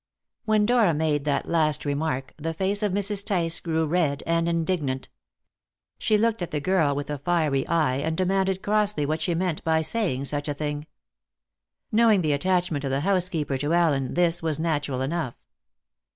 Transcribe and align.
When 0.45 0.65
Dora 0.65 0.95
made 0.95 1.25
that 1.25 1.47
last 1.47 1.85
remark, 1.85 2.33
the 2.35 2.55
face 2.55 2.81
of 2.81 2.91
Mrs. 2.91 3.23
Tice 3.23 3.59
grew 3.59 3.85
red 3.85 4.23
and 4.25 4.49
indignant. 4.49 5.09
She 5.99 6.17
looked 6.17 6.41
at 6.41 6.49
the 6.49 6.59
girl 6.59 6.95
with 6.95 7.11
a 7.11 7.19
fiery 7.19 7.67
eye, 7.67 7.97
and 7.97 8.17
demanded 8.17 8.63
crossly 8.63 9.05
what 9.05 9.21
she 9.21 9.35
meant 9.35 9.63
by 9.63 9.83
saying 9.83 10.25
such 10.25 10.47
a 10.47 10.55
thing. 10.55 10.87
Knowing 11.91 12.23
the 12.23 12.33
attachment 12.33 12.83
of 12.83 12.89
the 12.89 13.01
housekeeper 13.01 13.59
to 13.59 13.73
Allen, 13.73 14.15
this 14.15 14.41
was 14.41 14.57
natural 14.57 15.01
enough. 15.01 15.35